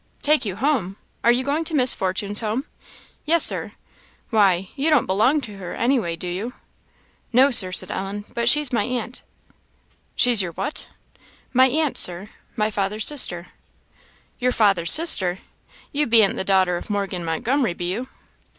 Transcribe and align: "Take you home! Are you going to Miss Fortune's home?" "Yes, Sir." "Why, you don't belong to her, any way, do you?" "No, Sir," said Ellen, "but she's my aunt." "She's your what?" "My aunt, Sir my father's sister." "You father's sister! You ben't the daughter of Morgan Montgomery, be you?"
"Take 0.23 0.45
you 0.45 0.55
home! 0.55 0.97
Are 1.23 1.31
you 1.31 1.43
going 1.43 1.63
to 1.65 1.75
Miss 1.75 1.93
Fortune's 1.93 2.39
home?" 2.41 2.65
"Yes, 3.23 3.43
Sir." 3.43 3.73
"Why, 4.31 4.69
you 4.75 4.89
don't 4.89 5.05
belong 5.05 5.41
to 5.41 5.57
her, 5.57 5.75
any 5.75 5.99
way, 5.99 6.15
do 6.15 6.27
you?" 6.27 6.53
"No, 7.31 7.51
Sir," 7.51 7.71
said 7.71 7.91
Ellen, 7.91 8.25
"but 8.33 8.49
she's 8.49 8.73
my 8.73 8.83
aunt." 8.83 9.21
"She's 10.15 10.41
your 10.41 10.53
what?" 10.53 10.87
"My 11.53 11.67
aunt, 11.67 11.99
Sir 11.99 12.29
my 12.55 12.71
father's 12.71 13.05
sister." 13.05 13.49
"You 14.39 14.51
father's 14.51 14.91
sister! 14.91 15.37
You 15.91 16.07
ben't 16.07 16.35
the 16.35 16.43
daughter 16.43 16.77
of 16.77 16.89
Morgan 16.89 17.23
Montgomery, 17.23 17.75
be 17.75 17.85
you?" 17.91 18.07